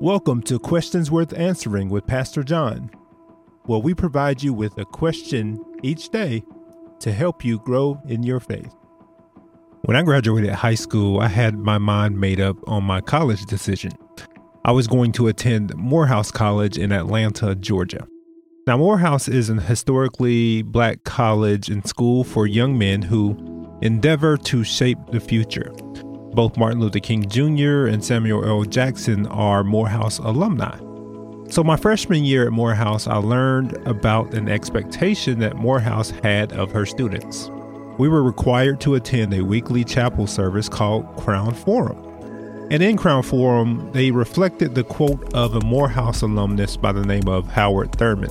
Welcome 0.00 0.42
to 0.44 0.58
Questions 0.58 1.10
Worth 1.10 1.38
Answering 1.38 1.90
with 1.90 2.06
Pastor 2.06 2.42
John, 2.42 2.90
where 3.64 3.80
we 3.80 3.92
provide 3.92 4.42
you 4.42 4.54
with 4.54 4.78
a 4.78 4.86
question 4.86 5.62
each 5.82 6.08
day 6.08 6.42
to 7.00 7.12
help 7.12 7.44
you 7.44 7.58
grow 7.58 8.00
in 8.08 8.22
your 8.22 8.40
faith. 8.40 8.74
When 9.82 9.98
I 9.98 10.02
graduated 10.02 10.52
high 10.52 10.76
school, 10.76 11.20
I 11.20 11.28
had 11.28 11.58
my 11.58 11.76
mind 11.76 12.18
made 12.18 12.40
up 12.40 12.56
on 12.66 12.82
my 12.82 13.02
college 13.02 13.44
decision. 13.44 13.92
I 14.64 14.72
was 14.72 14.86
going 14.86 15.12
to 15.12 15.28
attend 15.28 15.74
Morehouse 15.76 16.30
College 16.30 16.78
in 16.78 16.92
Atlanta, 16.92 17.54
Georgia. 17.54 18.08
Now, 18.66 18.78
Morehouse 18.78 19.28
is 19.28 19.50
an 19.50 19.58
historically 19.58 20.62
black 20.62 21.04
college 21.04 21.68
and 21.68 21.86
school 21.86 22.24
for 22.24 22.46
young 22.46 22.78
men 22.78 23.02
who 23.02 23.78
endeavor 23.82 24.38
to 24.38 24.64
shape 24.64 24.98
the 25.12 25.20
future. 25.20 25.70
Both 26.32 26.56
Martin 26.56 26.80
Luther 26.80 27.00
King 27.00 27.28
Jr. 27.28 27.86
and 27.86 28.04
Samuel 28.04 28.44
L. 28.44 28.62
Jackson 28.62 29.26
are 29.26 29.64
Morehouse 29.64 30.18
alumni. 30.18 30.78
So, 31.50 31.64
my 31.64 31.76
freshman 31.76 32.24
year 32.24 32.46
at 32.46 32.52
Morehouse, 32.52 33.08
I 33.08 33.16
learned 33.16 33.76
about 33.84 34.34
an 34.34 34.48
expectation 34.48 35.40
that 35.40 35.56
Morehouse 35.56 36.10
had 36.22 36.52
of 36.52 36.70
her 36.70 36.86
students. 36.86 37.50
We 37.98 38.08
were 38.08 38.22
required 38.22 38.80
to 38.82 38.94
attend 38.94 39.34
a 39.34 39.44
weekly 39.44 39.82
chapel 39.82 40.28
service 40.28 40.68
called 40.68 41.16
Crown 41.16 41.52
Forum. 41.52 41.98
And 42.70 42.80
in 42.80 42.96
Crown 42.96 43.24
Forum, 43.24 43.90
they 43.92 44.12
reflected 44.12 44.76
the 44.76 44.84
quote 44.84 45.34
of 45.34 45.56
a 45.56 45.60
Morehouse 45.60 46.22
alumnus 46.22 46.76
by 46.76 46.92
the 46.92 47.04
name 47.04 47.26
of 47.26 47.48
Howard 47.48 47.90
Thurman. 47.96 48.30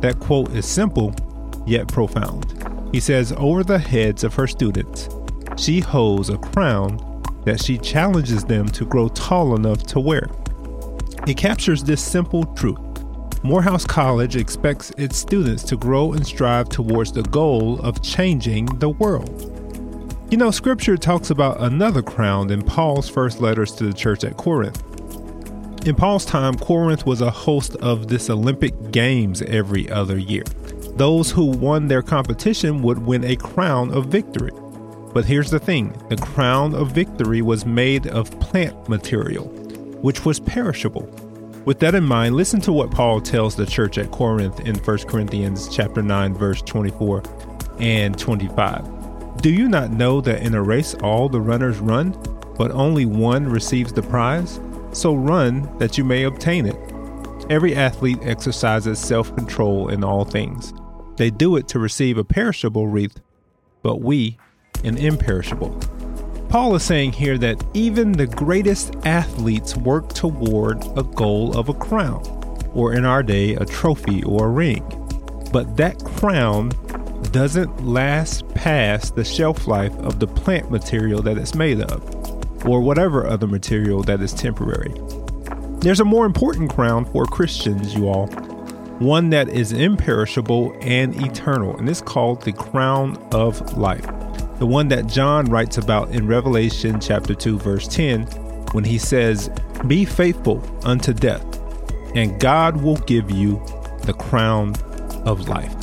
That 0.00 0.20
quote 0.20 0.50
is 0.50 0.66
simple, 0.66 1.14
yet 1.66 1.88
profound. 1.88 2.52
He 2.92 3.00
says, 3.00 3.32
Over 3.38 3.64
the 3.64 3.78
heads 3.78 4.24
of 4.24 4.34
her 4.34 4.46
students, 4.46 5.08
she 5.56 5.80
holds 5.80 6.28
a 6.28 6.36
crown 6.36 6.98
that 7.44 7.62
she 7.62 7.78
challenges 7.78 8.44
them 8.44 8.68
to 8.68 8.84
grow 8.84 9.08
tall 9.08 9.56
enough 9.56 9.82
to 9.84 10.00
wear. 10.00 10.28
It 11.26 11.36
captures 11.36 11.84
this 11.84 12.02
simple 12.02 12.44
truth. 12.54 12.78
Morehouse 13.42 13.86
College 13.86 14.36
expects 14.36 14.90
its 14.98 15.16
students 15.16 15.62
to 15.64 15.76
grow 15.76 16.12
and 16.12 16.26
strive 16.26 16.68
towards 16.68 17.12
the 17.12 17.22
goal 17.22 17.80
of 17.80 18.02
changing 18.02 18.66
the 18.78 18.90
world. 18.90 19.56
You 20.30 20.36
know, 20.36 20.50
scripture 20.50 20.96
talks 20.96 21.30
about 21.30 21.60
another 21.60 22.02
crown 22.02 22.50
in 22.50 22.62
Paul's 22.62 23.08
first 23.08 23.40
letters 23.40 23.72
to 23.72 23.84
the 23.84 23.92
church 23.92 24.24
at 24.24 24.36
Corinth. 24.36 24.82
In 25.86 25.96
Paul's 25.96 26.26
time, 26.26 26.56
Corinth 26.56 27.06
was 27.06 27.22
a 27.22 27.30
host 27.30 27.74
of 27.76 28.08
this 28.08 28.28
Olympic 28.28 28.92
Games 28.92 29.40
every 29.42 29.90
other 29.90 30.18
year. 30.18 30.44
Those 30.96 31.30
who 31.30 31.46
won 31.46 31.88
their 31.88 32.02
competition 32.02 32.82
would 32.82 32.98
win 32.98 33.24
a 33.24 33.36
crown 33.36 33.90
of 33.90 34.06
victory. 34.06 34.52
But 35.12 35.24
here's 35.24 35.50
the 35.50 35.58
thing 35.58 35.92
the 36.08 36.16
crown 36.16 36.74
of 36.74 36.92
victory 36.92 37.42
was 37.42 37.66
made 37.66 38.06
of 38.06 38.30
plant 38.40 38.88
material, 38.88 39.46
which 40.02 40.24
was 40.24 40.38
perishable. 40.38 41.02
With 41.64 41.80
that 41.80 41.94
in 41.94 42.04
mind, 42.04 42.36
listen 42.36 42.60
to 42.62 42.72
what 42.72 42.90
Paul 42.90 43.20
tells 43.20 43.54
the 43.54 43.66
church 43.66 43.98
at 43.98 44.10
Corinth 44.10 44.60
in 44.60 44.76
1 44.76 44.98
Corinthians 45.00 45.68
chapter 45.68 46.00
9 46.00 46.34
verse 46.34 46.62
24 46.62 47.22
and 47.80 48.18
25. 48.18 49.42
Do 49.42 49.50
you 49.50 49.68
not 49.68 49.90
know 49.90 50.20
that 50.20 50.42
in 50.42 50.54
a 50.54 50.62
race 50.62 50.94
all 51.02 51.28
the 51.28 51.40
runners 51.40 51.78
run, 51.78 52.12
but 52.56 52.70
only 52.70 53.04
one 53.04 53.48
receives 53.48 53.92
the 53.92 54.02
prize? 54.02 54.60
So 54.92 55.14
run 55.14 55.76
that 55.78 55.98
you 55.98 56.04
may 56.04 56.24
obtain 56.24 56.66
it. 56.66 56.76
Every 57.50 57.74
athlete 57.74 58.18
exercises 58.22 58.98
self-control 58.98 59.88
in 59.88 60.04
all 60.04 60.24
things. 60.24 60.72
They 61.16 61.30
do 61.30 61.56
it 61.56 61.68
to 61.68 61.78
receive 61.78 62.16
a 62.16 62.24
perishable 62.24 62.86
wreath, 62.86 63.20
but 63.82 64.00
we 64.00 64.38
and 64.84 64.98
imperishable. 64.98 65.78
Paul 66.50 66.74
is 66.74 66.82
saying 66.82 67.12
here 67.12 67.38
that 67.38 67.64
even 67.74 68.10
the 68.10 68.26
greatest 68.26 68.96
athletes 69.04 69.76
work 69.76 70.12
toward 70.12 70.84
a 70.98 71.04
goal 71.04 71.56
of 71.56 71.68
a 71.68 71.74
crown, 71.74 72.22
or 72.74 72.92
in 72.92 73.04
our 73.04 73.22
day, 73.22 73.54
a 73.54 73.64
trophy 73.64 74.24
or 74.24 74.46
a 74.46 74.50
ring. 74.50 74.82
But 75.52 75.76
that 75.76 76.02
crown 76.02 76.70
doesn't 77.30 77.86
last 77.86 78.48
past 78.48 79.14
the 79.14 79.24
shelf 79.24 79.68
life 79.68 79.96
of 79.98 80.18
the 80.18 80.26
plant 80.26 80.72
material 80.72 81.22
that 81.22 81.38
it's 81.38 81.54
made 81.54 81.82
of, 81.82 82.66
or 82.66 82.80
whatever 82.80 83.28
other 83.28 83.46
material 83.46 84.02
that 84.02 84.20
is 84.20 84.34
temporary. 84.34 84.92
There's 85.78 86.00
a 86.00 86.04
more 86.04 86.26
important 86.26 86.74
crown 86.74 87.04
for 87.04 87.26
Christians, 87.26 87.94
you 87.94 88.08
all, 88.08 88.26
one 88.98 89.30
that 89.30 89.48
is 89.48 89.70
imperishable 89.70 90.76
and 90.80 91.14
eternal, 91.24 91.76
and 91.76 91.88
it's 91.88 92.02
called 92.02 92.42
the 92.42 92.52
crown 92.52 93.16
of 93.30 93.78
life 93.78 94.04
the 94.60 94.66
one 94.66 94.88
that 94.88 95.06
John 95.06 95.46
writes 95.46 95.78
about 95.78 96.10
in 96.10 96.26
Revelation 96.26 97.00
chapter 97.00 97.34
2 97.34 97.58
verse 97.58 97.88
10 97.88 98.24
when 98.72 98.84
he 98.84 98.98
says, 98.98 99.50
"Be 99.86 100.04
faithful 100.04 100.62
unto 100.84 101.14
death, 101.14 101.44
and 102.14 102.38
God 102.38 102.80
will 102.82 102.98
give 102.98 103.30
you 103.30 103.60
the 104.02 104.12
crown 104.12 104.74
of 105.24 105.48
life." 105.48 105.74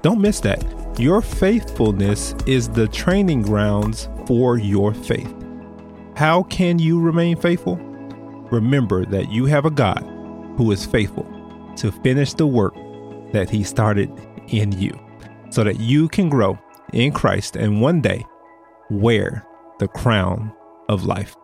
Don't 0.00 0.20
miss 0.20 0.40
that. 0.40 0.64
Your 0.98 1.20
faithfulness 1.20 2.34
is 2.46 2.68
the 2.68 2.88
training 2.88 3.42
grounds 3.42 4.08
for 4.26 4.56
your 4.56 4.94
faith. 4.94 5.32
How 6.14 6.42
can 6.44 6.78
you 6.78 7.00
remain 7.00 7.36
faithful? 7.36 7.78
Remember 8.50 9.04
that 9.04 9.30
you 9.30 9.44
have 9.44 9.66
a 9.66 9.70
God 9.70 10.04
who 10.56 10.70
is 10.72 10.86
faithful 10.86 11.26
to 11.76 11.92
finish 11.92 12.32
the 12.32 12.46
work 12.46 12.74
that 13.32 13.50
he 13.50 13.62
started 13.62 14.10
in 14.48 14.72
you 14.72 14.98
so 15.50 15.64
that 15.64 15.80
you 15.80 16.08
can 16.08 16.30
grow 16.30 16.58
in 16.92 17.12
Christ 17.12 17.56
and 17.56 17.80
one 17.80 18.00
day 18.00 18.24
wear 18.90 19.46
the 19.78 19.88
crown 19.88 20.52
of 20.88 21.04
life. 21.04 21.36